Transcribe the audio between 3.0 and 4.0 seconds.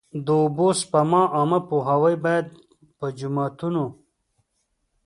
جوماتونو.